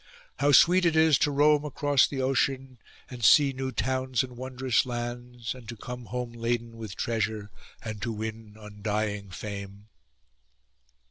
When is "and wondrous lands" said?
4.23-5.53